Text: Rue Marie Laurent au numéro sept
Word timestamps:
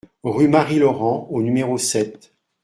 Rue 0.23 0.47
Marie 0.47 0.79
Laurent 0.79 1.27
au 1.29 1.43
numéro 1.43 1.77
sept 1.77 2.33